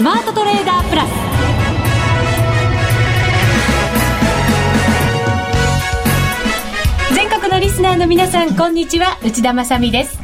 [0.00, 1.10] スマートトレーダープラス。
[7.14, 9.18] 全国のリスナーの皆さんこんにちは。
[9.22, 10.18] 内田まさです。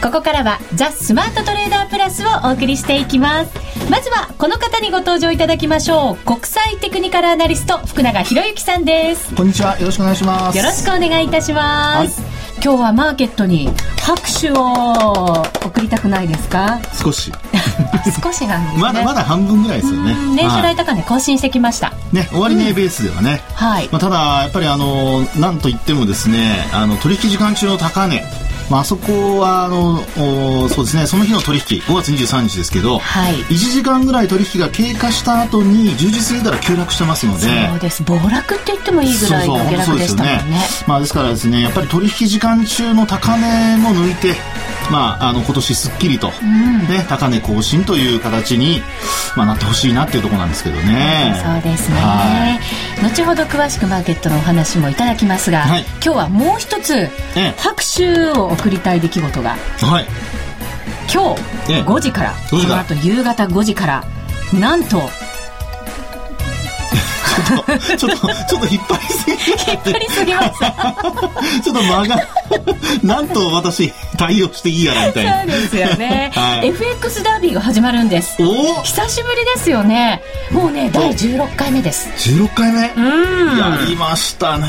[0.00, 3.50] ここからはザ・スマートトレーダープラスをお送りしていきます。
[3.90, 6.24] まずはこの方にご登場いただきましょう。
[6.24, 9.34] 国際テクニカルアナリスト福永博之さんです。
[9.34, 9.78] こんにちは。
[9.78, 10.56] よろしくお願いします。
[10.56, 13.68] よろしくお願いいたします、はい今日はマーケットに
[14.02, 14.56] 拍手を
[15.64, 16.80] 送りたくないですか？
[17.02, 17.32] 少し。
[18.22, 18.82] 少しなんですね。
[18.82, 20.14] まだまだ半分ぐらいですよね。
[20.34, 28.24] 年初来高値更新してきました、ね終値ベースではね、はい、まあ、ただやっぱりあのなんといってもですねあの取引時間中の高値
[28.70, 29.98] まあ、あそこはあの
[30.68, 31.06] そうですね。
[31.06, 38.02] その日の取引5月23日ですけど、はい、1時間ぐらい取引が経過した後に10時過ぎから急落してますのでそうです。
[38.02, 40.60] 暴落って言ってもいいぐらいの下落でしたもんね。
[40.86, 44.34] まあ、ですからですねやっぱり取引時間中の高値も抜いて
[44.90, 48.80] まあ、あの今年すっきりと、うん、ね、高値更新という形に、
[49.36, 51.34] まあ、なってほしいなっていうところなんですけどね。
[51.44, 52.60] そうですね、
[53.02, 57.08] 後ほど詳しくマーケットのお話もいただきますが、はい、今日はもう一つ、
[57.58, 60.06] 拍手を送りたい出来事が、はい、
[61.12, 64.04] 今日5時から、この後夕方5時から
[64.52, 65.08] なんと
[67.38, 70.72] ちょっと、ちょっと、ちょっと引っ張りすぎ引っ張りすぎました。
[71.62, 72.28] ちょっと間が、
[73.02, 75.40] なんと私、対応していいやらみたいな。
[75.40, 76.32] そうですよね。
[76.34, 78.36] はい、FX ダービーが始まるんです。
[78.40, 80.22] お久しぶりですよね。
[80.50, 82.08] もうね、第16回目です。
[82.16, 82.90] 16回目？
[82.96, 83.58] うん。
[83.58, 84.66] やりましたね。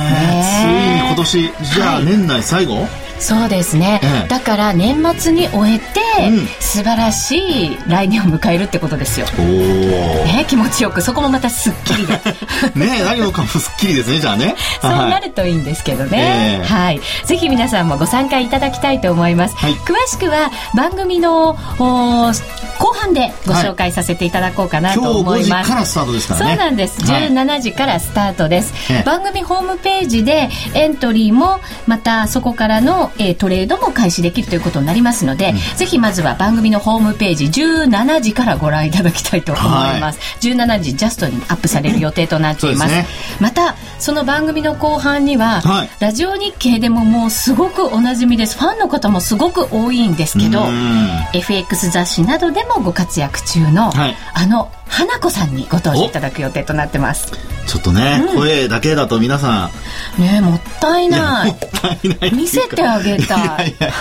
[0.61, 7.37] ついに今年、じゃあ年内最後、はいそうですね、ええ、だから年末に終えて、うん、素晴らし
[7.73, 9.27] い来年を迎えるってことですよ。
[9.37, 11.01] お、ね、気持ちよく。
[11.01, 12.13] そこもまたすっきりで。
[12.75, 14.55] ね何もかもすっきりですねじゃあね。
[14.81, 17.01] そうなるといいんですけどね、えー、はい。
[17.25, 27.01] ぜひ皆さんもご参加いただきたいと思います、はい、詳しくは番組の後半でご紹介させていただこうかなと思います、はい、そうなんです。
[27.01, 39.65] 17時からスタートです、はい、番組ホームページでエントリーもまたそこからのえー、トレードも開始できるということになりますので、うん、ぜひまずは番組のホームページ17時からご覧いただきたいと思い
[39.99, 43.07] ます、はい、17時ジャストにアップされる予定となっています、ね、
[43.39, 48.57] またその番組の後半には、はい、ラジオ日経でももうすごくおなじみです。
[48.57, 50.63] ファンの方もすごく多いんですけど
[51.33, 57.31] FX 雑誌などでもご活躍中の、はい、あの花子さんにご登場いただく予定となってます。
[57.67, 59.69] ちょっとね、うん、声だけだと皆さ
[60.17, 60.21] ん。
[60.21, 61.51] ねもったいない。
[61.51, 63.17] もったいない見せてあげたい。
[63.19, 63.91] いやいや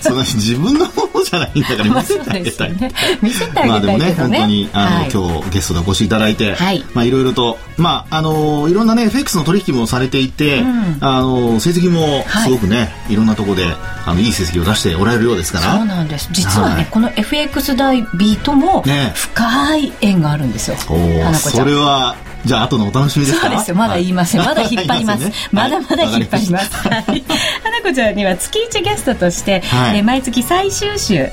[0.00, 2.90] その自分のものじゃないんだから見せてあげたい、ね、
[3.22, 13.64] 見せてあげたいまあ、でもね本当にあの、はい、今日ゲストでお越しいただいて、はい、まあいろいろとまああのいろんなね FX の取引もされていて、うん、あの成績もすごくね、はい、いろんなところで
[14.06, 15.76] あのいい成績を出しておられるようですから。
[15.76, 16.28] そうなんです。
[16.32, 18.82] 実はね、はい、この FX ダイビーとも
[19.14, 23.46] 深い縁があるんですよ、ね、それはじゃあ後のお楽しみですか？
[23.48, 23.76] そうですよ。
[23.76, 27.24] まだ言いません、はい、まだ引っ張ります、ね、まだまだ引っ張ります、はい、
[27.62, 31.28] 花子ちゃんには月一ゲストとして、はい、え毎月最終週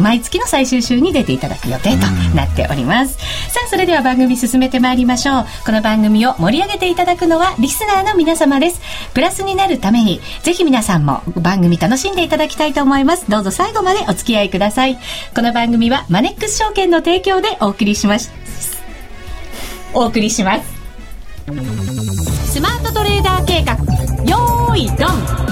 [0.00, 3.18] 毎月の最終週に出ていただく予定となっております。
[3.50, 5.46] さあそれでは番組進めてまいりましょう。
[5.64, 8.80] この番組を盛り上げていただくのはリスナーの皆様です。
[9.14, 13.30] プラスになるためにぜひ皆さんも番組楽しんでいただきたいと思います。
[13.30, 14.98] どうぞ最後までお付き合いください。
[15.34, 18.34] この番組はマネックス証券の提供でお送りしました
[19.92, 20.80] お送りします。
[22.52, 23.74] スマートトレーダー計画。
[24.24, 25.49] よーいドン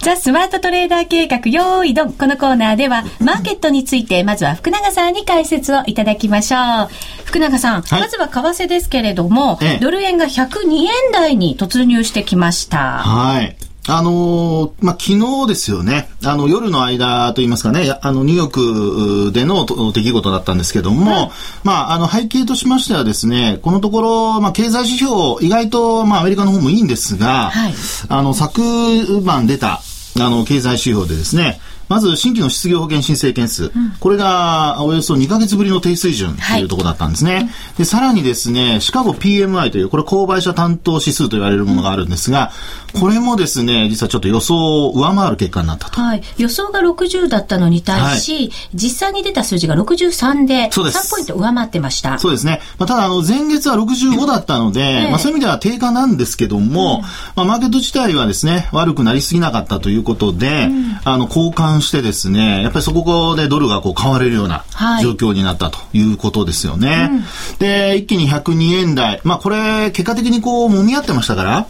[0.00, 2.12] ザ・スマートトレーダー計画よーいどん。
[2.12, 6.88] このコーナーでは、マーケットについて、まずは福永さんに解説をいただきましょう。
[7.24, 12.98] 福永さん、はい、まずは為替ですけれども、ええ、ドル円が102円台に突入してきました。
[12.98, 13.57] はい。
[13.90, 21.30] あのー、まあ、昨日ですよね、あの、夜の間といいますかね、あの、ニューヨークでの出来事だったんですけども、はい、
[21.64, 27.74] まあ、あの、背景としましてはですね、このところ、まあ、経済指標、意外と、まあ、アメリカの方もいいんですが、はい、
[28.10, 29.80] あの、昨晩出た、
[30.20, 31.58] あの、経済指標でですね、
[31.88, 37.34] まず新規の失業保険申請件数、うん、これがおよそ2か月ぶりの低水準というところだったんですね。
[37.34, 37.48] はい、
[37.78, 42.52] で、さらにですね、シカゴ PMI という、これ購買者担当指数と言われるものがあるんですが、
[42.98, 46.00] これもですね、実はちょっと予想を上回る結果になったと。
[46.00, 46.22] はい。
[46.38, 52.18] 予想が60だったのに対し、はい、実際に出た数字が63で、そうです3ポイント上回ってました。
[52.18, 52.60] そうですね。
[52.78, 57.02] まあ、ただ、あの、前月は65だったので、えー、まあ、そういう意味では低下なんですけども、うん、
[57.36, 64.64] まあ、マーケット自体はですね、悪くなりすぎなかったということで、うん、あの、交換してですね、やっぱりそこでドルがこう買われるような
[65.02, 66.88] 状況になったということですよね。
[66.88, 67.24] はいうん、
[67.58, 69.20] で、一気に102円台。
[69.24, 71.66] まあ、これ、結果的にこう、揉み合ってましたから、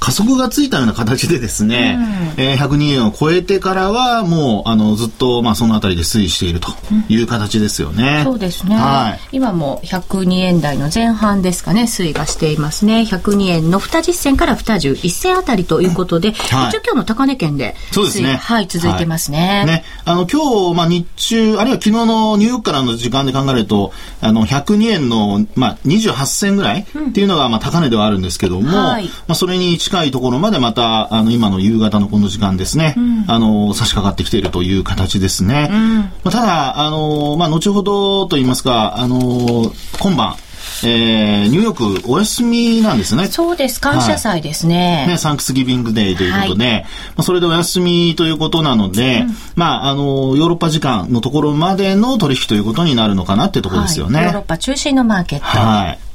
[0.00, 1.98] 加速がついたような形でですね、
[2.36, 6.68] うん、えー、102円を超えてからはもうあのずっとまあそのあたりで推移していると
[7.10, 8.18] いう形ですよね。
[8.18, 8.76] うん、そうですね。
[8.76, 13.02] はい、今も102円台の前半ですかね推移がしていますね。
[13.02, 18.36] 102円の二十銭から二十一銭あたりということで、はい、一応今日の高値圏でそうですね。
[18.36, 19.58] はい続いてますね。
[19.58, 23.92] はい、ねあの今日まあ日中あるいは昨日のニューヨークからの時間で考えると
[24.22, 35.68] あの102円のまあ28銭ぐらいっていうのがまあ高値ではあるんですけども、はい、まあそれに近いところまでまた、あの、今の夕方のこの時間ですね、うん、あの、差し掛かってきているという形ですね。
[35.70, 40.36] うん、まあ、ただ、あの、まあ、後ほどと言いますか、あの、今晩、
[40.82, 43.26] えー、ニューヨークお休みなんですね。
[43.26, 43.80] そうです。
[43.80, 45.00] 感謝祭ですね。
[45.00, 46.88] はい、ね、サンクスギビングデーということで、はい、ま
[47.18, 54.16] あ、それでお休みということなので、うん、まあ、あの、ヨーロッパ時間のところまでの取引ということになるのかなっていうところですよね。
[54.16, 55.44] はい、ヨーロッパ中心のマーケット。
[55.44, 56.09] はい。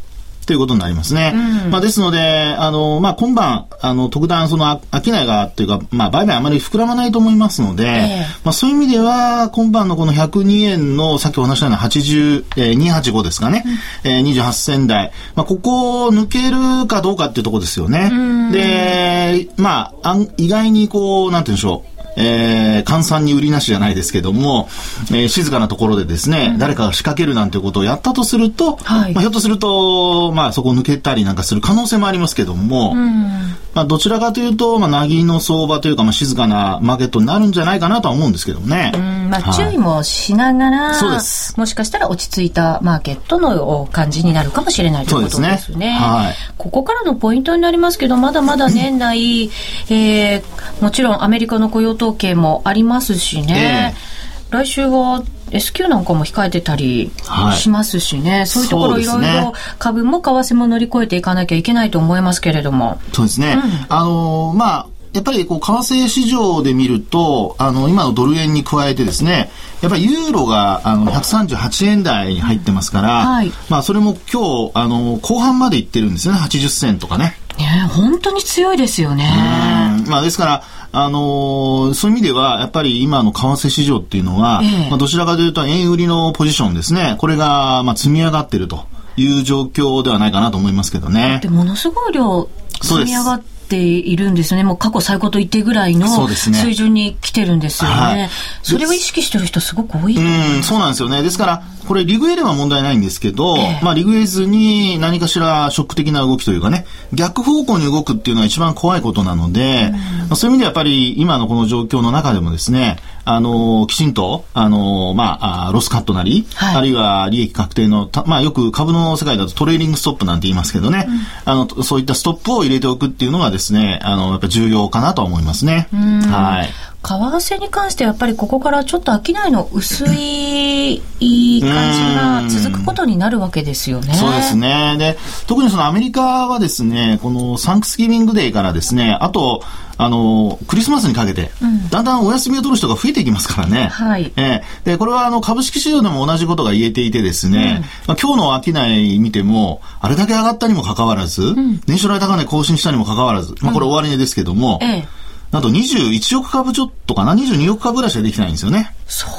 [0.45, 1.33] ということになりますね。
[1.65, 13.63] うん、まあ、ですので、あの、まあ、今晩、あの、特段、その、商いが、っていうか、まあ、売買あまり膨らまないと思いますので、えー、まあ、そういう意味では、今晩のこの102円の、さっきお話したような80、えー、285ですかね、
[14.03, 18.11] うん、えー、28銭台、まあ、ここを抜けるかどうかっていうところですよね。
[18.51, 21.94] で、まあ、意外にこう、なんて言うんでしょう。
[22.17, 24.67] えー、換算に売りなしじゃないですけども、
[25.11, 33.29] えー、静かなところでですね、うん、誰かが仕掛けるなんてことをやったとすると、はい、まあ、ひょっとすると、まあ、そこを抜けたりなんかする可能性もありますけども、うん、
[33.75, 38.93] まあ、どちらかというと、まあ、なぎの相場というか、まあ、静かなマーケットになるんじゃないかなとは思うんですけどね。
[38.95, 41.59] うん、まあ、注意もしながら、はい、そうです。
[41.59, 45.57] もしかしたら落ち着いたマーケットの感じになるかもしれないということですね。
[45.57, 46.35] すねはい。
[46.57, 49.49] ここからのポイントになりますけど、まだまだ年内、
[49.89, 50.43] えー、
[50.81, 54.14] もちろんアメリカの雇用統計もありますしね、えー、
[54.51, 57.11] 来週は S q なんかも控えてたり
[57.55, 62.99] しますしね、はい、そういうところいろいろ株も為替も乗り越えていかなきゃいけないと思いますけれども。
[63.13, 63.53] そうですね。
[63.53, 69.49] うん、あのー、まあ、やっぱりこう、為替市場で見ると、あの、今のドル円に加えてですね、
[69.81, 77.37] やっぱりユーロがあの138円台に入ってますから、はい、まあそれも今日、あの、後半までいってるんですよね、80銭とかね。
[77.57, 80.03] ね本当に強いですよね。
[80.07, 80.63] まあですから、
[80.97, 87.15] あのー、そういう意味では、やっぱり今の為替市場っていうのは、えまあ、どちらかというと円売りのポジションですね。
[87.19, 88.85] これが、まあ、積み上がってると
[89.17, 91.39] いう状況ではないかなと思いますけどね。
[91.41, 92.47] で、ものすごい量、
[92.81, 94.63] 積み上がってているんですね。
[94.63, 97.95] もう過去最高と言ってぐらいの水準に来てるんですよね。
[97.95, 98.29] そ、ねはい、
[98.63, 101.21] それを意識してる人すごく多いうん、そうなんですよね。
[101.21, 109.91] ですから、これリグエれば問題ないんですけど、えー、まあリグエずに何かしらショック的な動きというかね、逆方向に動くっていうのは一番怖いことなので、
[110.29, 112.97] うん、そういう意味ではやっぱり今のこの状況の中でもですね、
[113.27, 125.87] あの、きちんと、あの、まあ、ロスカットなり、はい、あるいは利益確定の、まあ、よく株の世界だとトレーリングストップなんて言いますけどね、うん、あの、そういったストップを入れておくっていうのがですね、あの、やっぱ重要かなと思いますね。
[125.91, 126.69] はい。
[127.05, 134.15] 為替に関してはやっぱりここからちょっと商いの薄い感じが続くことになるわけですよね。
[134.15, 134.95] そうですね。
[134.97, 139.61] で、特にそのアメリカはですね、このサンクスギビングデーからですね、あと、
[139.97, 141.51] あの、クリスマスにかけて、
[141.89, 143.85] だんだんお休みを取る人が増えていきますからね。
[143.85, 144.33] はい。
[144.35, 155.24] えー、で、これはあの、株式市場でも同じことが言えていてですね、うん、まあ、今日の商い見ても、あれだけ上がったにもかかわらず、うん、年初来高値更新したにもかかわらず、まあ、これ終値ですけども、ええ
[155.55, 158.93] なんと21億株ちょっとかな、22億株ぐらいしかできないんですよね。
[159.07, 159.31] そう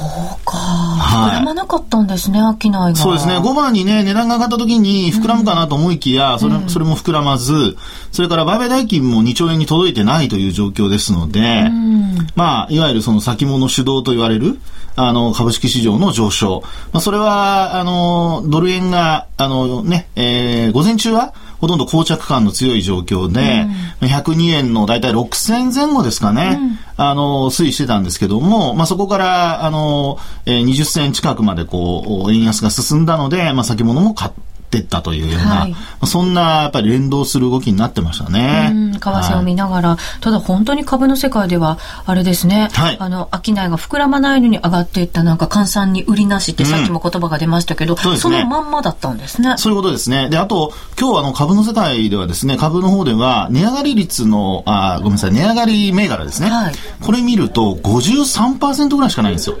[0.43, 0.57] か。
[0.57, 2.95] 膨らまなかったんですね、はい、商いが。
[2.95, 3.37] そうですね。
[3.37, 7.77] 5番にね、値段が上がった時に膨らむかなと思いきや、うん、それ、それも膨らまず、
[8.11, 14.57] それから売買代金も2兆円に届いてないという状況ですので、うん、まあ、いわゆるその先物主導と言われる、
[14.95, 16.63] あの、株式市場の上昇。
[16.93, 23.65] まあ、それは、あの、ドル円が、あのね、えー、午前中は、ほとんど膠着感の強い状況で、
[24.01, 38.91] うん、102円の大体6000前後ですかね、うん、あの、推移してたんですけども、まあ、そこから、あの、えー、20銭近くまでこう、円安が進んだので、まあ、先物も買って、ってったというような、はい、そんなやっぱり連動する動きになってましたね。
[38.93, 49.55] 為替を見ながら、はい、ただ本当に株の世界では、あれですね、はい、あの、商いが膨らまないのに上がっていったなんか換算に売りなしってさっきも言葉が出ましたけど、うんそね、そのまんまだったんですね。
[49.57, 50.29] そういうことですね。
[50.29, 56.49] で、あと、今日あの株の世界ではですね、株の方では値上がり率の、あ、ごめんなさい、値上がり銘柄ですね。
[56.49, 59.57] はい、これ見ると53%ぐらいしかないんですよ。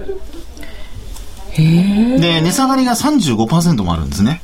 [1.57, 4.41] で、値下がりが35%もあるんですね。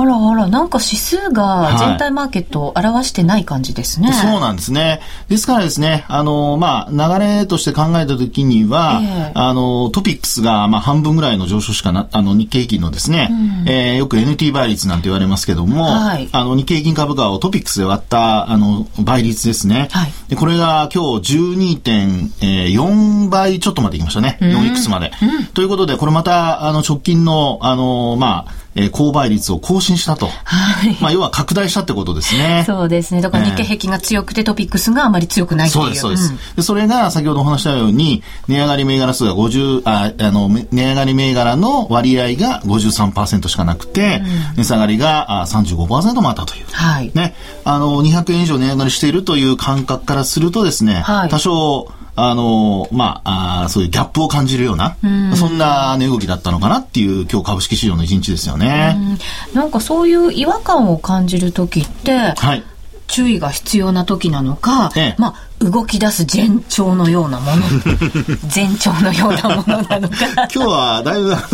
[0.00, 4.10] あらあら、なんか指数が全体マーケットを表してない感じですね。
[4.10, 5.00] はい、そうなんですね。
[5.28, 13.34] ですからですね、あの、まあ、流れとして考えたときには、えー、あの、トピックスが、まあ、半分ぐらいの上昇しかな、あの、日経平均のですね、う
[13.64, 19.88] ん、えー、よく NT 倍率なんて言われますけども、はい、あの、日経平均株価をトピックスで割った、あの、倍率ですね。
[19.92, 24.38] はい、でこれが今日12.4倍ちょっとまでいきましたね。
[24.40, 25.46] うん、4X まで、うん。
[25.46, 30.26] ということで、これまた、あの、直近の、あの、まあ、えー、購買率を更新したと。
[30.44, 30.96] はい。
[31.00, 32.62] まあ、要は拡大したってことですね。
[32.66, 33.22] そうですね。
[33.22, 35.84] だから日経平均が強くてトピックスがあまり強くないっていう。
[35.84, 36.30] そうです、そうです。
[36.30, 46.66] うん、でそれが先ほどお話したように、値上がり銘柄数が50、あ、あの、値上がり銘柄の割合が53%しかなくて、うん、値下がりがあ35%もあったという。
[46.70, 47.10] はい。
[47.14, 47.34] ね。
[47.64, 54.96] あの、200円以上値上がりしているという感覚からするとですね、はい、多少、あの、まあ、あそういうギャップを感じるような、
[55.32, 58.94] うそんな値動きだったのかなっていう今日株式市場の一日ですよね。
[58.94, 59.18] ん
[59.54, 62.64] なんかそういう違和感を感じる時って、はい。
[63.06, 67.62] 注意が必要な時なのか、ええ、まあ、動き出す前兆のようなもの、
[68.52, 70.16] 前兆のようなものなのか。
[70.36, 71.48] 今日はだいぶあ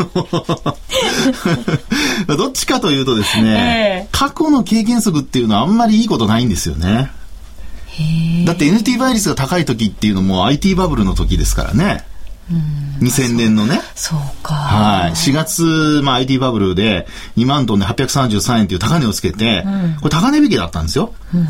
[2.29, 7.11] の どっちかというとですね、え、過去の経験則っていうのはあんまりいいことないんですよね。
[8.47, 12.05] だって NT 倍率が高い時っていうのも IT バブルの時ですからね。
[13.01, 13.81] 2000年のね。
[13.95, 14.55] そうか。
[14.55, 15.11] はい。
[15.13, 17.07] 4月、まあ IT バブルで
[17.37, 21.15] 2万トンで833円っていう高値をつけて、うん、これ高値引きだったんですよ。
[21.35, 21.43] うん、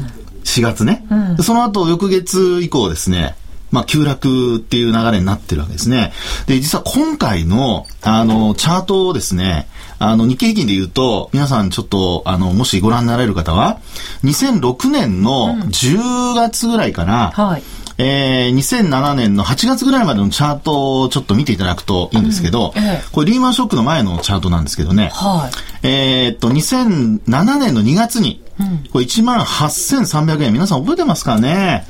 [0.44, 3.36] 4月ね、うん、その後翌月以降ですね、
[3.70, 6.12] まあ、急落っていう流れになってるわけですね。
[6.46, 9.66] で、実は今回の、あの、チャートをですね、
[10.02, 13.80] あの、日経平均で言うと、皆さんちょっと、あの、もしご覧になられる方は、
[14.24, 17.62] 2006年の10月ぐらいから、うん、はい。
[17.98, 25.50] えー、2007年の8月ぐらいまでのチャートをちょっと見ていただくといいんですけど、うんええ、これリーマンショックの前のチャートなんですけどね、は
[25.82, 31.86] い、えー、っと、2007年の2月に、うん、これ1万8300円、皆さん覚えてますかね、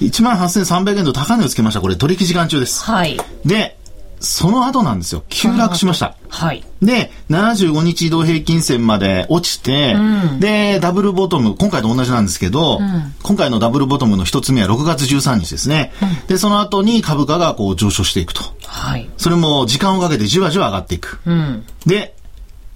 [0.00, 1.80] うん、?1 万8300円と高値をつけました。
[1.80, 2.84] これ取引時間中です。
[2.84, 3.18] はい。
[3.44, 3.76] で、
[4.20, 5.24] その後なんですよ。
[5.30, 6.14] 急落しました。
[6.28, 6.62] はい。
[6.82, 15.92] で、75日移動平均線まで落ちて、うん、で、ダブルボトム、今回と同じなんですけど、うん、今回のダブルボトムの一つ目は6月13日ですね。
[16.02, 18.42] うん、で、その後に株価がこう上昇していくと。
[18.66, 19.08] はい。
[19.16, 21.20] それも時間をかけてじわじわ上がっていく。
[21.24, 22.14] うん、で、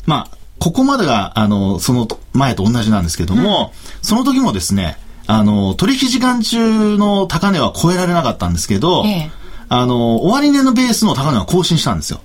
[0.06, 4.96] まあ、ここまでが、あの、その前と同じなんですけども、その時もですね、
[5.26, 12.21] あの、取引時間中の高値は超えられなかったんですけど、ええあの、終値のベースの高値は更新したんですよ。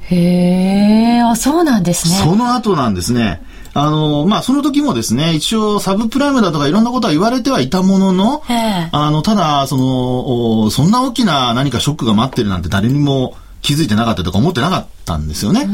[0.00, 2.14] へえ、あ、そうなんですね。
[2.16, 3.42] その後なんですね。
[3.72, 8.42] あの、まあ、その時もですね、一応サブプライムだとかいろんなことは言われてはいたものの、
[8.92, 15.68] あの、ただ、その、そんな大きな何かショックが待ってるなんて誰にも気づいてなかったとか思ってなかったんですよね。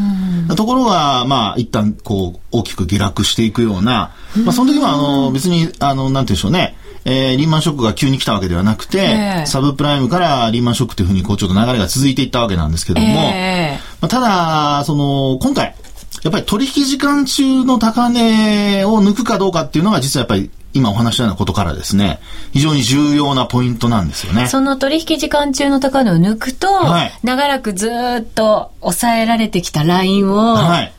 [0.57, 4.13] ところが、まあ、一旦こう、大きく下落していくような、
[4.45, 15.75] まあ、その時もあの、別に、あの、なんていうんでしょうね、えー、リーマンショックが急に来たわけではなくて、えー、サブプライムからリーマンショックというふうにこうちょっと流れが続いていったわけなんですけども、えー、まあ、ただ、その、今回、
[16.23, 22.21] やっぱり取引時間中の高値を抜くかどうかっていうのが実はやっぱり今お話したようなことからですね、
[22.53, 24.47] 非常に重要なポイントなんですよね。
[24.47, 30.93] その取引時間中の高値を抜くと、はい、長らくずっと抑えられてきたラインを、はい、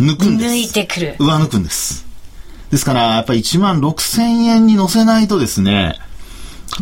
[0.00, 0.50] 抜くんです。
[0.50, 1.16] 抜いてくる。
[1.18, 2.05] 上抜くんです。
[2.70, 5.98] ですから、やっぱり1万6000円に乗せないとですね、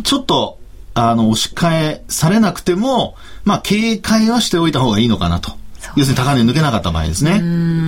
[0.03, 0.59] ちょっと、
[0.93, 5.51] あの、押し替えされなくても、まあ、警戒はしておいた方がいいのかなと。
[5.95, 7.41] 要するに高値抜けなかった場合ですね。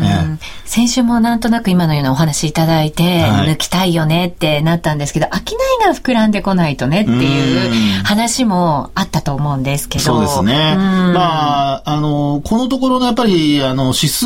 [0.03, 10.05] え先週もなんとなく今のようなお話いただいて、はい、抜きたいよねってなったんですけど、商いが膨らんでこないとねっていう話もあったと思うんですけど。
[10.05, 10.75] そうですね。
[10.75, 14.25] まあ、あの、このところのやっぱり、あの、指数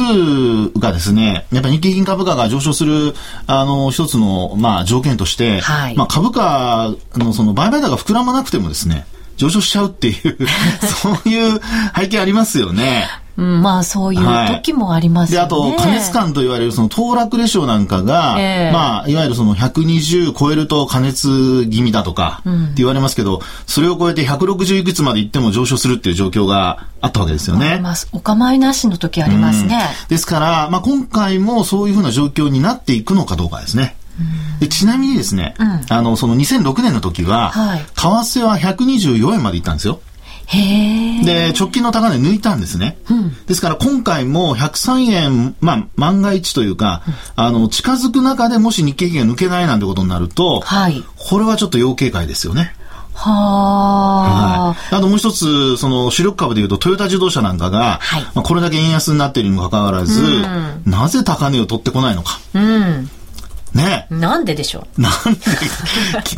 [0.80, 3.14] がですね、やっぱり日経平均株価が上昇する、
[3.48, 9.06] あの、一つの、まあ、条件として、はい、まあ、株価のその売買高が膨らまなくてもですね、
[9.42, 10.38] 上昇しちゃうっていう
[10.86, 11.60] そういう
[11.96, 13.08] 背景ありますよね。
[13.38, 15.40] うん、まあそういう時もありますね。
[15.40, 27.80] はい、で、あと、加熱感と言われるその騰落レシオなんかが、えー、まあ、いわゆるその120超えると加熱気味だとか、って言われますけど、うん、それを超えて160いくつまでいっても上昇するっていう状況があったわけですよね。
[27.82, 29.80] まあ、お構いなしの時ありますね。
[30.04, 33.96] うん、ですから、まあ今回もそういうふうな状況になっていくのかどうかですね。
[34.60, 40.02] でちなみにですね、うん、あの、その2006年の時は、はい、為替は124円までいったんですよ。
[41.24, 42.98] で、直近の高値抜いたんですね。
[43.10, 52.76] うん、ですから今回も103円、まあ、万が一というか、うん、あの、近づく中でもし日経平均が抜けないなんてことになると、はい、これはちょっと要警戒ですよね。
[53.14, 54.96] はあ、はい。
[54.96, 62.40] あともう一つ、その主力株でいうとトヨタ自動車なんかが、はい、まあ、これだけ円安になっているにもかかわらず、うん、なぜ高値を取ってこないのか。
[62.54, 63.10] うん。
[63.74, 65.02] ねなんででしょう？
[65.02, 65.40] なんで、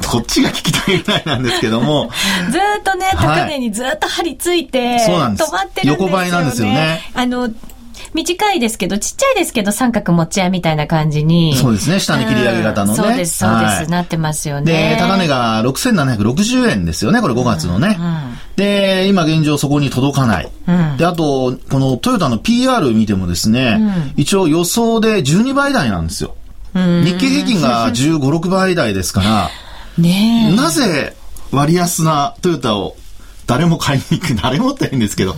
[0.08, 2.12] こっちが聞きたいぐらいなんですけども。
[2.52, 5.50] ずっとね、高値にずっと張り付いて、そうなんです。
[5.50, 5.98] 止まってるんですよ、ね。
[6.04, 7.02] 横ばいなんですよね。
[7.14, 7.50] あの、
[8.14, 11.56] 短いですけど、ちっちゃいですけど、三角持ち合いみたいな感じに。
[11.56, 12.00] そうですね。
[12.00, 12.98] 下に切り上げ型のね。
[12.98, 14.96] そうです、そうです、はい、なってますよね。
[14.96, 17.22] で、高値が6760円ですよね。
[17.22, 17.98] これ5月のね。
[18.00, 20.50] うんうん、で、今現状そこに届かない。
[20.68, 23.80] うん、で、あと、このトヨタの PR 見てもですね、
[24.16, 26.36] 一応予想で12倍台なんですよ。
[26.74, 29.50] 日経平均が15、6倍台ですから、
[29.98, 31.16] ねなぜ
[31.52, 32.98] 割安なトヨタを
[33.46, 35.36] 誰も買いに行く、 誰もっていいんですけど、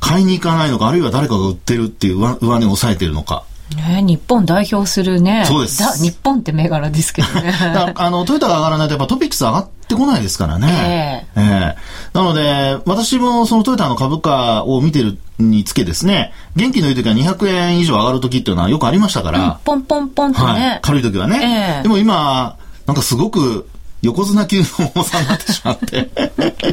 [0.00, 3.44] 買いに行かないのか、あるいは誰かが売ってるっていう上値を抑えてるのか。
[3.76, 5.44] ね、日本代表するね。
[5.46, 6.02] そうです。
[6.02, 7.52] 日本って銘柄ですけどね。
[7.94, 11.26] あの、トヨタが上がらないとやっぱトピックス上がってこないですからね。
[11.36, 19.44] えー、えー、なので、私もそのトヨタの株価を見てるにつけですね、元気のいい時は200円以上上がる時っていうのはよくありましたから。
[19.44, 20.46] うん、ポンポンポンとね。
[20.46, 21.76] はい、軽い時はね。
[21.76, 23.68] えー、でも今、なんかすごく
[24.04, 24.64] 横綱級の
[24.94, 26.10] 重さになってしまって、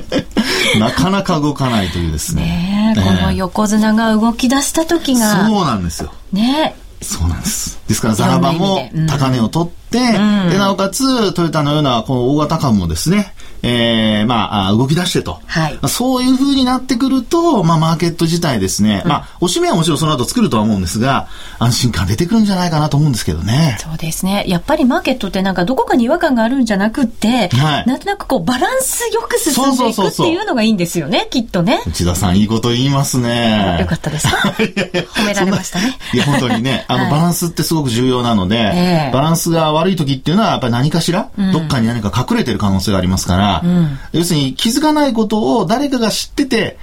[0.77, 2.93] なかなか動かないというですね。
[2.95, 5.47] ねこの横綱が動き出した時が。
[5.47, 6.13] そうなんですよ。
[6.33, 7.81] ねそうなんです。
[7.87, 15.39] ですからザラバも高値を取って、うん、で、なおかつトヨタのようなこの大型株もですね、えー、まあ、動き出してと。
[15.45, 15.79] はい。
[15.87, 21.27] そういう風になってくると、まあ、マーケット自体ですね、うん、まあ、おしめはもちろんその後作るとは思うんですが、
[21.59, 23.77] 安心感出てくるんじゃないかなと思うんですけどね。
[23.79, 24.43] そうですね。
[24.47, 27.85] やっぱりマーケットってなんかどこかに違和感があるんじゃなくて、はい。
[27.87, 31.81] なんとなくこう、バランスよく進んでいくっていうのがいいんですよね、きっとね。
[31.87, 33.77] 内田さん、いいこと言いますね。
[33.79, 34.27] よかったです。
[34.35, 35.97] 褒められましたね。
[36.13, 46.77] いや、本当にね、 あの、バランスってすごく重要なので、えー、バランスが悪い時っていうのは、やっぱり何かしら、うん、どっかに何か隠れてる可能性がありますから、うん、要するに気づかないことを誰かが知ってて、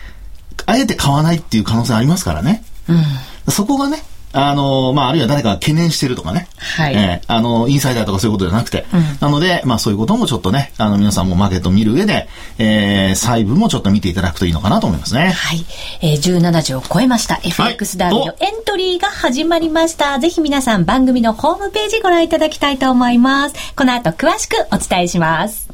[0.66, 2.62] あえて買わないっていう可能性ありますからね。
[2.88, 6.48] うん、そこがね、あの、まあ、あるいは誰かが懸念してるとかね。
[6.58, 6.94] はい。
[6.94, 8.84] えー、あの、インサイダーとかそういうことじゃなくて。
[8.92, 15.30] うん、なので、まあ、そういうこともちょっとね、あの、皆さんもマーケットを見る上で、えー、細部もちょっと見ていただくといいのかなと思いますね。
[15.30, 15.64] はい。
[16.02, 17.40] えー、17時を超えました。
[17.42, 20.18] FX ダービーのエントリーが始まりました。
[20.18, 23.54] ぜひ皆さん番組のホームページご覧いただきたいと思います。
[23.74, 25.67] この後詳しくお伝えします。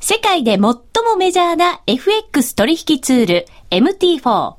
[0.00, 0.80] 世界で最も
[1.18, 4.54] メジャーな FX 取引ツール MT4。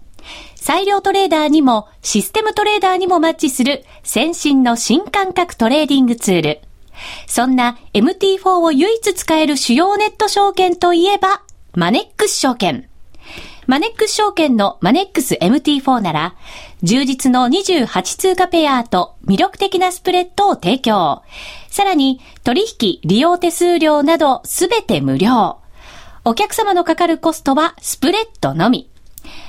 [0.56, 6.62] 裁量トレーダーにもシステムトレーダーにもマッチする先進の新感覚トレーディングツール。
[7.26, 11.42] そんな MT4 を唯一使える主要ネット証券といえば、
[11.74, 12.91] マネックス証券。
[13.72, 16.36] マネックス証券のマネックス MT4 なら、
[16.84, 21.22] 充実の28通貨ペアと魅力的なスプレッドを提供。
[21.70, 25.60] さらに、取引、利用手数料などすべて無料。
[26.26, 28.90] お客様のかかるコストはスプレッドのみ。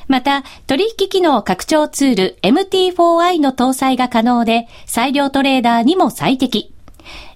[0.07, 6.72] また、取引機能拡張ツール MT4i の搭載が可能で、裁量トレーダーにも最適。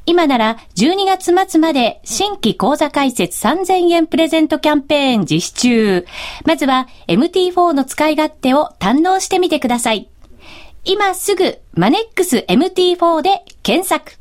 [0.07, 6.07] 今なら12月末まで新規講座開設3000円プレゼントキャンペーン実施中。
[6.45, 10.09] まずは MT4 の使い勝手を堪能してみてください。
[10.85, 14.13] 今すぐマネックス MT4 で検索。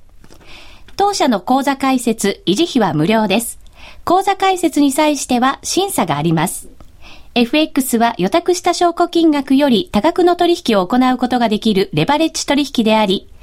[0.97, 3.59] 当社の講座開設、維持費は無料です。
[4.05, 6.69] 講座開設に際しては審査があります。
[7.35, 13.27] FX は予託した証拠金額より多額の取引を行うことができるレバレッジ取引であり、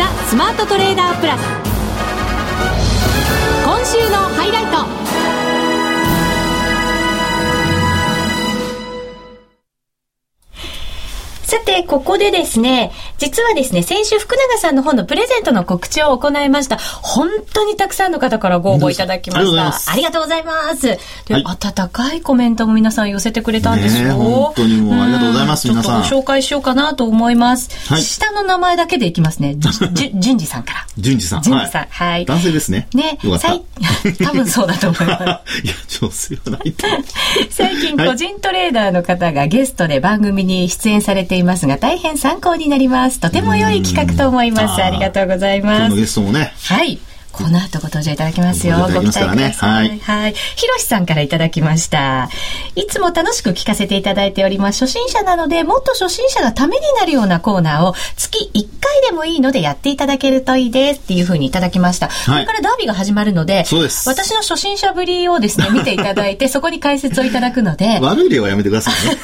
[0.00, 1.42] ザ・スマートトレーダープラス。
[3.66, 4.99] 今週のハイライト。
[11.50, 16.76] さて、ここでですね、実はですね、先週福永さんの方のプレゼントの告知を行いました。
[16.76, 19.92] 本当にたくさんの方からご応募いただきました。
[19.92, 20.86] ありがとうございます。
[21.26, 24.12] で、はい、温かいコメントも皆さん寄せてくれたんですよ。
[24.12, 26.02] 本当にもうありがとうございます、皆さん。
[26.04, 27.68] ちょっとご紹介しようかなと思います。
[27.92, 29.56] はい、下の名前だけでいきますね。
[29.56, 30.86] じゅ、じゅんじさんから。
[30.98, 31.42] じゅんじさん。
[31.42, 31.86] じゅんじさん。
[31.90, 32.26] はい。
[32.26, 32.86] 男性ですね。
[32.94, 33.18] ね。
[33.24, 33.60] よかった。
[34.24, 35.62] 多分そうだと思います。
[35.64, 36.86] いや、女性はないと。
[37.50, 43.20] 最近、個人トレーダーの方がゲストで番組に出演されていますが、大変参考になります。
[43.20, 44.82] とても良い企画と思います。
[44.82, 45.96] ありがとうございます。
[45.96, 46.54] ゲストもね。
[46.62, 46.98] はい。
[47.32, 48.76] この後ご登場いただきますよ。
[48.92, 49.98] ご期待ください。
[49.98, 50.34] はい。
[50.34, 52.28] ひろしさんからいただきました。
[52.74, 54.84] いつも楽しく聞かせていただいております。
[54.84, 62.08] 初心者なので、もっと初心者がためになるようなコーナーを月1回でもいいのでやっていただけるといいですっていうふうにいただきました。
[62.08, 67.98] はい、これからダービーが始まるので、そうです私の初心者ぶりをですね、 見ていただいて、そこに解説をいただくので。
[68.00, 69.18] 悪い例はやめてくださいね。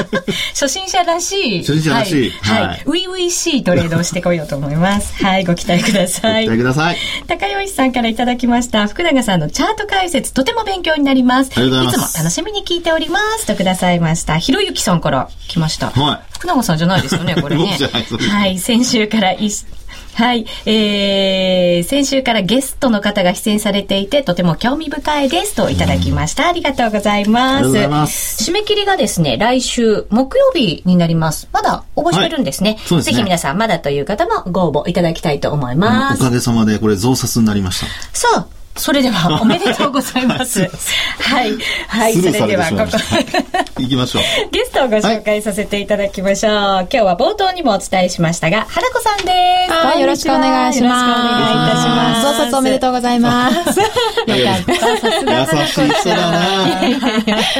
[0.54, 1.58] 初心者らしい。
[1.60, 2.30] 初心者らしい。
[2.42, 2.66] はい。
[2.66, 2.82] はい。
[2.86, 5.14] ウィウィしいトレードをしてこようと思います。
[5.24, 6.46] はい、ご期待ください。
[6.46, 6.96] ご期待ください。
[7.26, 8.86] 高吉さんからいただきました。
[8.88, 11.50] 福永さんのチャート解説、とても勉強になります。
[11.50, 13.46] いつも楽しみに聞いております。
[13.46, 14.38] とくださいました。
[14.38, 15.90] ひろゆきさんから来ました。
[15.90, 16.30] はい。
[16.34, 17.76] 福永さんじゃないですよね、これね。
[18.30, 19.32] はい、先週から
[20.20, 26.46] はい、えー、先週からゲストの方が出演されていて、とても興味深いですといただきました。
[26.46, 27.88] ありがとうございます。
[27.88, 31.48] ます締め切りがですね、来週木曜日になります。
[31.52, 32.76] まだ応募してるんですね。
[32.90, 36.20] はい、ぜひ皆さん、まだという方もご応募いただきたいと思います。
[36.20, 37.86] おかげさまでこれ増刷になりました。
[38.12, 38.59] そう。
[38.76, 40.60] それでは おめでとうございます。
[41.20, 41.56] はい。
[41.88, 42.14] はい。
[42.16, 42.82] それではここ。
[43.80, 44.22] 行きましょう。
[44.52, 46.52] ゲストをご紹介させていただきましょう。
[46.52, 49.72] はい、今日は冒頭にもお伝えしましたが、花子さんです。
[49.72, 50.00] はい。
[50.00, 51.06] よろしくお願いします。
[51.06, 52.38] よろしくお願いいたします。
[52.38, 53.56] 増刷おめでとうございます。
[53.56, 54.74] よかった。
[54.74, 56.40] さすが優しい人だな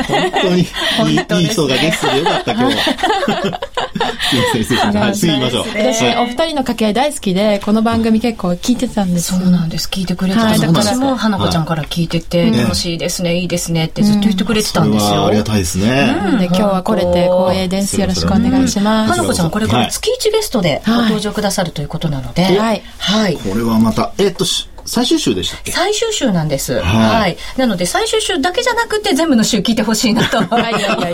[0.08, 3.60] 本当にいい人がゲストでよかった、今日は。
[5.14, 5.64] 次行きましょう。
[5.68, 9.88] 私、お二人の掛け合い大好きで、この番組結構聞いてたんですそうなんです。
[9.88, 10.46] 聞いてくれてた。
[10.46, 15.26] 私も花子ちゃんから聞いてて、楽しいですね、いいですねってずっと言ってくれてたんですよ。
[15.26, 16.14] ありがたいですね。
[16.38, 18.00] で、今日は来れて光栄です。
[18.00, 19.12] よろしくお願いします。
[19.12, 22.82] 花子ちゃんこれから月1ゲストでご登場くださるということなので、はい。
[22.98, 23.36] はい。
[23.36, 24.44] これはまた、えっと、
[24.90, 25.70] 最終週でしたっけ？
[25.70, 26.82] 最終週なんです、はい。
[26.82, 27.36] はい。
[27.56, 30.38] なので最終週だけじゃなくて全部の週聞いてほしいなと。
[30.38, 31.12] はい、いやい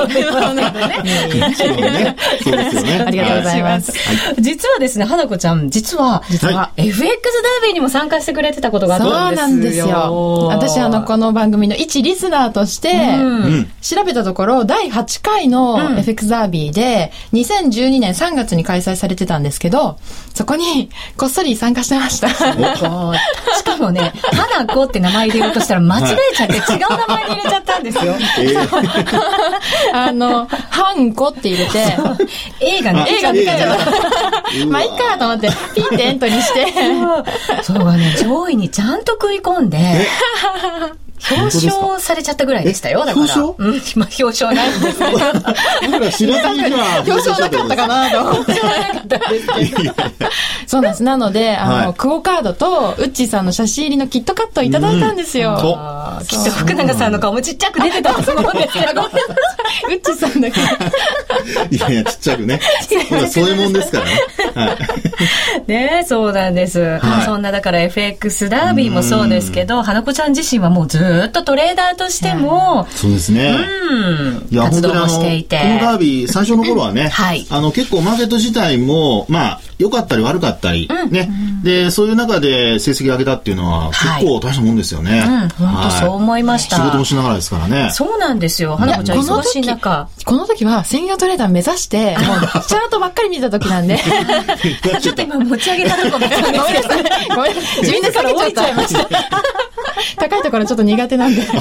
[1.83, 2.17] ね。
[2.43, 3.05] そうですよね。
[3.07, 3.93] ありがとうございます。
[4.39, 7.03] 実はですね、花子ちゃん、実は、実は、FX
[7.43, 9.87] ダービーにも参加してくれてたことがあったんですよ。
[9.87, 9.93] そう
[10.51, 10.79] なんですよ。
[10.79, 12.93] 私、あの、この番組の一リスナーとして、
[13.83, 19.99] 調べたところ、第8回の FX ダービーで、2012年3月に開催されてたんですけど、
[20.35, 22.29] そこに、こっそり参加してました。
[23.67, 28.15] かもね、花子って名前入れようとしたら間違えちゃって違う名前入れちゃったんですよ。
[28.41, 31.79] えー、あの、ハンコって入れて、
[32.61, 34.67] 映画の映画見ちゃった。
[34.69, 36.67] まあいいかと思って、ピンってエントリーして。
[37.63, 37.85] そう。
[37.85, 39.79] がね、上位にちゃんと食い込んで、
[41.31, 43.21] 表彰されちゃったぐらいでしたよ、だから。
[43.21, 43.55] 表彰？
[43.59, 45.11] うん、まあ表彰ないんですけど。
[45.91, 46.75] 僕ら知らずに
[47.07, 48.45] 表彰なかったかなと。
[50.67, 51.03] そうなんです。
[51.03, 55.57] なので、あの、クオカードと、ウッチーさんの写真入りのキットカットをいただいたんですよ。
[56.29, 60.61] きっと福永さんの顔もちっちゃく出てたと思うんですけど、ウッチーさんだけ。
[61.71, 62.61] いやいや、ちっちゃくね。
[63.31, 64.77] そういうもんですからね。
[65.67, 67.01] ねそうなんです。
[67.25, 73.55] そんな、だから FX ダービーもそうですけど、花子ちゃん自身はもうずっとトレーダーとしても、そうですね。
[73.91, 74.49] うん。
[74.51, 75.59] いや、活動もしていて。
[75.59, 77.47] このダービー、最初の頃はね、 はい。
[77.51, 81.31] あの、結構マーケット自体も、まあ、良かったり悪かったり、ね。
[81.63, 85.23] で、そういう中で成績上げたっていうのは、結構大したもんですよね。
[85.27, 86.77] うん、本当そう思いました。
[86.77, 87.91] 仕事もしながらですからね。
[87.93, 88.77] そうなんですよ。
[88.77, 90.09] 花子ちゃん忙しい中。
[90.25, 93.99] この時は専業トレーダー目指して、もう、 チャートばっかり見た時なんで。
[95.01, 97.37] ちょっと今持ち上げたとこ見たんですけど。
[97.37, 97.81] ごめんなさい。
[97.83, 99.09] 自分で下げちゃいました。
[100.17, 101.43] 高いところちょっと苦手なんで。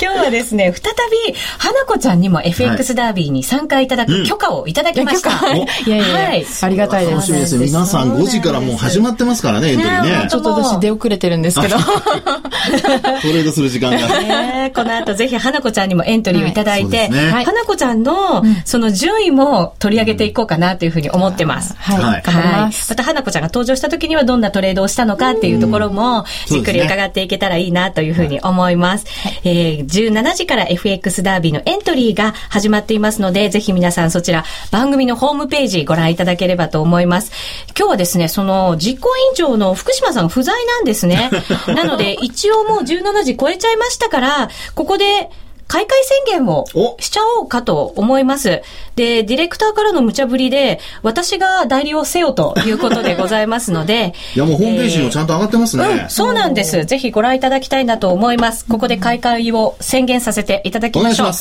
[0.00, 0.92] 今日はですね、再
[1.28, 5.30] び、花子ちゃんにも FX ダービーに参加いただく許可をいただきました。
[5.54, 6.46] いやいやはい。
[6.62, 7.14] ありがたいです。
[7.14, 7.56] 楽しみです。
[7.56, 10.28] 皆さん5時からもう始まってますからね、エントリーね。
[10.28, 11.76] ちょっと私出遅れてるんですけど。
[13.22, 14.20] トレードする時間が。
[14.20, 17.08] ねこの後ぜひ花子ちゃんにもエントリーをいただいて、
[17.44, 21.74] 花子ちゃんのその順位も取り上げていこうかなというふうに思ってます。
[21.78, 22.22] はい。
[22.22, 22.90] 頑張ります。
[22.90, 29.06] また花子ちゃんが登場した時にはどんなトレードをしたのかっていうところも、じっくり伺っていけたらいいなというふうに思います。
[29.44, 37.32] えー、17時から FX ダービーのエントリーが始まっていますので、ぜひ皆さんそちら番組のホームページご覧いただければと思います。
[37.76, 41.30] 今日はですね、その実行委員長の福島さん不在なんですね。
[41.68, 45.30] なので、一応もう17時超えちゃいましたから、ここで
[45.72, 46.66] 開会宣言を
[47.00, 48.60] しちゃおうかと思います。
[48.94, 54.12] で、ディレクターからの無茶ぶりで、私が代理をせよということでございますので。
[54.36, 56.84] いや、もうホームページもちゃんと上がってますね、えーうん、そうなんです。
[56.84, 58.66] ぜひご覧いただきたいなと思います。
[58.66, 61.32] ここで開会を宣言させていただきましょう。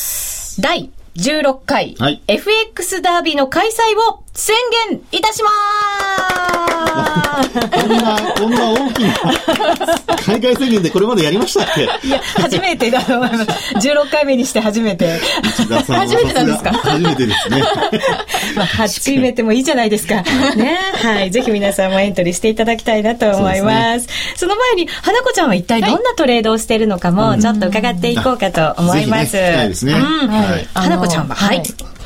[0.61, 3.71] 第16回、はい、FX ダービーの開催
[4.11, 4.55] を宣
[4.89, 5.55] 言いたします
[7.51, 9.13] こんな、こんな大きな、
[10.25, 11.81] 海外宣言でこれまでやりましたっけ？
[12.07, 13.51] いや、初めてだと思います。
[13.75, 15.19] 16回目にして初めて。
[15.87, 16.71] 初めてなんですか？
[16.71, 17.63] 初めてですね。
[18.55, 20.15] まあ、初めてもいいじゃないですか。
[20.55, 20.77] ね。
[21.03, 21.31] はい。
[21.31, 24.07] ぜひ皆さんもエントリーしていただきたいなと思います。
[24.35, 29.33] そ、ね,、の前に、花子ちゃんは一体どんなトレードをしているのかも、ちょっと伺っていこうかと思います。
[29.35, 29.93] ね、ですね。
[29.93, 30.01] うん。
[30.29, 30.67] はい。
[30.73, 31.63] 花子ちゃんは、はい。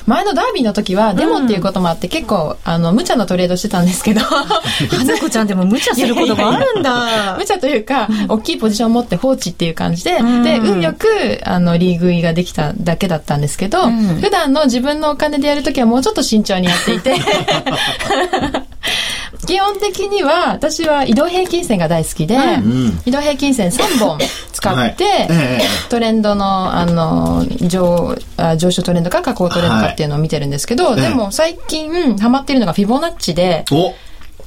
[0.08, 4.22] 前のダービーの時はデモっていうこともあって、結構あの無茶なトレードしてたんですけど。
[4.90, 7.36] 花子ちゃんでも無茶することがあるんだ。
[7.38, 10.12] 無茶というか、大きいポジションを持って放置っていう感じで、
[10.44, 11.08] で運よく
[11.44, 17.16] あのリーグ入ができただけだったんですけど、うん、普段の自分のお金でやるときはもうちょっと慎重にやっていて
[19.46, 24.18] 基本的には私は移動平均線が大好きで、うん、移動平均線3本
[24.52, 25.62] 使って、 はい。
[25.90, 33.66] トレンドのあの上あ上昇トレンドか下降トレンドかっていうのを見てるんですけど、はい、でも最近ハマってるのがフィボナッチで。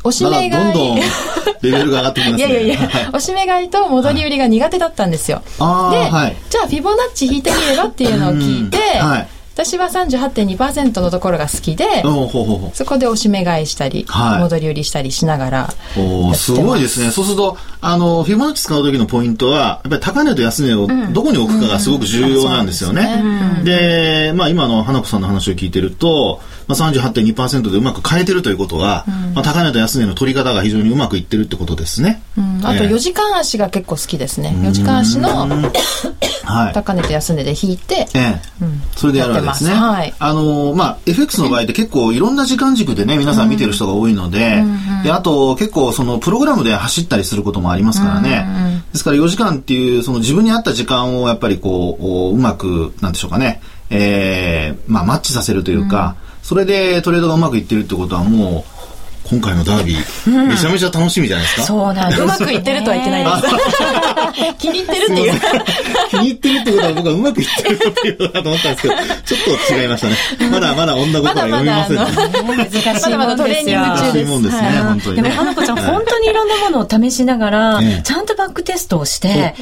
[0.04, 0.50] おしめ買い。
[0.50, 1.02] どんどんレ
[1.62, 2.46] ベルが上がってきますね。
[2.48, 5.42] いやいやいや、おしめ買いと戻り売りが苦手だったんですよ。
[5.58, 11.84] で、はい、じゃあフィボナッチ引いてみればっていうのを聞いて、はい私は38.2%のところが好きで、
[12.74, 16.52] そこでおしめ買いしたり、はい、戻り売りしたりしながらおす。
[16.52, 17.10] ごいですね。
[17.10, 23.20] そうすると、あの、フィボナッチ使う時のポイントは、やっぱり高値と安値をどこに置くかがすごく重要なんですよね。
[23.58, 32.22] うん、で、まあ今の花子さんの話を聞いてると、まあ、38.2%でうまく変えてるということは、うん、まあ、高値と安値の取り方が非常にうまくいってるってことですね。
[32.36, 34.54] うん、あと4時間足が結構好きですね。
[34.60, 35.48] 4時間足の
[36.74, 38.40] 高値と安値で引いて、ええ。
[38.60, 39.70] うん、それでやるわけですね。
[39.72, 44.62] はい、あのまあ、FX の場合って結構いろんな時間軸でね、皆さん見てる人が多いので、
[45.02, 48.82] であと結構そのプログラムで走ったりすることもありますからね。
[48.92, 56.16] ですから4時間っていうその自分に合った時間をやっぱりこう、うまく、なんでしょうかね、えー、まあマッチさせるというか、
[56.48, 58.77] それでトレードがうまくいってるってことはもう、
[59.30, 61.62] 今回のダービー、うん、めちゃめちゃ楽しみじゃないですか？
[61.64, 62.22] そうなんです。
[62.22, 63.54] うまくいってるとは言ってないです。
[64.58, 65.40] 気に入ってるっていう。
[66.10, 70.16] 気に入ってるってことは僕はうまくいってるっていうと思ったんですけど、ちょっと違いましたね。
[70.50, 72.02] まだまだ女心は読みません、ね。
[72.56, 73.80] 難しいもんですよ。
[73.80, 79.54] 難しいもんですね、本当に、でも、花子ちゃん、本当にいろんなものを試しながら、ちゃんとバックテストをして。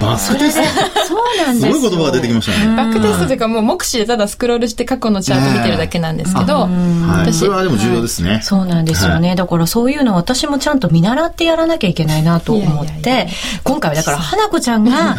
[0.00, 1.06] バックテスト？
[1.08, 2.76] そうなんですすごい言葉が出てきましたね。
[2.76, 8.40] バックテストというか、もう目視でただスクロールして過去のチャート見てるだけなんですけど、はい、それはでも重要ですね。
[8.42, 9.34] そうなんですよね。
[9.34, 13.28] だからそういういうのを私もちゃんと見習ってやらなきゃいけないなと思って、
[13.62, 15.16] 今回はだから花子ちゃんが、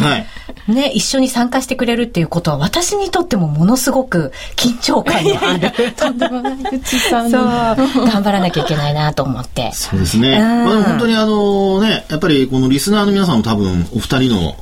[0.67, 5.71] ね、一緒に参加してくれるっていうことは私にとってもものすごく緊張感がある。
[5.95, 7.31] とんでもない、さん。
[7.31, 9.71] そう、頑張らなきゃいけないなと思って。
[9.73, 10.39] そうですね。
[10.39, 14.55] まあ、でも本当にあのね、やっぱりこのリスナーの皆さんも多分お二人の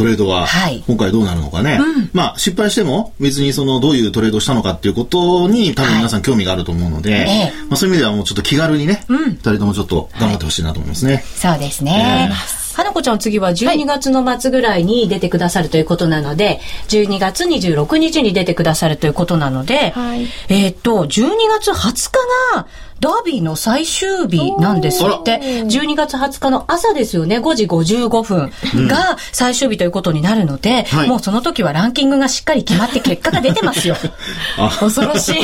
[0.00, 0.46] トレードは、
[0.86, 1.72] 今回どうなるのかね。
[1.72, 11.14] はいうん、まあ、失敗しても、別にその、どういうトレードをしたのかっていうことに、多分皆さん興味があると思うので、はい、まあ、そういう意味ではもうちょっと気軽にね、二、うん、人ともちょっと頑張ってほしいなと思いますね。
[11.14, 12.30] はい、そうですね。
[12.30, 22.12] えー花子ちゃん次は12月の末ぐらいに出てくださるということなので、はい、12月26日に出てくださるということなので、はい、えっ、と、12月20日
[22.54, 22.66] が、
[23.00, 28.52] ダービーの最終日なんですって、12月20日の朝ですよね、5時55分
[28.88, 33.96] が最終日ということになるので、うん、もうその時はランキングがしっかり決まって結果が出てますよ。
[34.78, 35.34] 恐ろしい。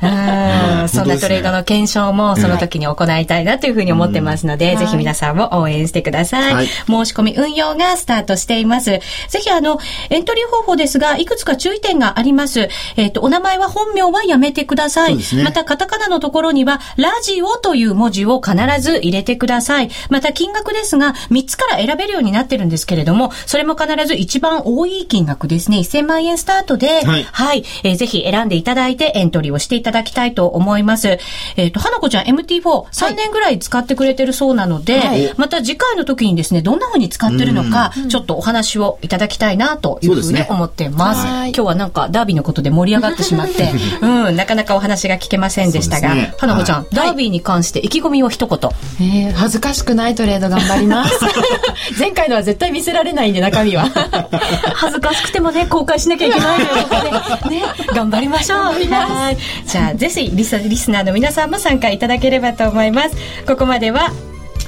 [0.88, 6.54] そんなトレードの検証もその時に行いたいなというふうに思ってますので、うん、ぜひ皆さんも応援してください。
[6.54, 8.90] はい、申し込み運用がスタートしています。
[8.90, 9.00] ぜ
[9.40, 9.78] ひあの、
[10.10, 12.68] エントリー方法ですが、いくつか注意点があります。
[12.96, 15.16] えっ、ー、と、お名前は本名はやめてください。
[15.16, 19.90] ね、また、カタカカナのところには、ラジオという文字を必ず入れてください。
[20.10, 25.78] また金額ですが、3つから選べるようになってるんですけれども、それも必ず一番多い金額ですね。
[25.78, 31.18] 1000万円スタートで、はい、はい、えー、ぜひ選んでいただいてエントリーをしていただきたいと思います。
[31.56, 41.22] えっ、ー、と、花子ちゃん MT4、3年ぐらい使ってくれてるそうなので、はい、また次回の時にですね、どんな風に使ってるのか、ちょっとお話をいただきたいなというふうに思ってます。
[41.22, 48.70] すね、今日はなんかダービーのことで盛り上がってしまって、 うん、なかなかお話が聞けませんでしたが、ね、花子ちゃん、はい、ダービーに関して意気込みを一言。
[49.00, 51.18] えー、恥ずかしくないトレード頑張ります。
[51.98, 53.88] 前回のは絶対見せられないんで、中身は。
[54.74, 57.62] 恥ずかしくてもね、公開しなきゃいけないということで、ね、
[57.94, 58.58] 頑張りましょう。
[58.58, 59.36] はい。
[59.66, 63.10] じゃあ、ぜひリス、リスナーの皆さんも参加いただければと思います。
[63.46, 64.10] ここまでは、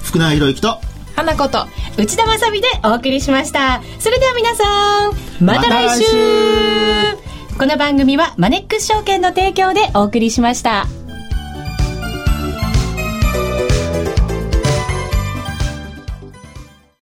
[0.03, 0.79] 福永博之と、
[1.19, 5.13] 花子と内田まさみでお送りしましたそれでは皆さん
[5.45, 6.05] また来週
[7.53, 10.87] ま、この番組はマネックス証券の提供でお送りしました。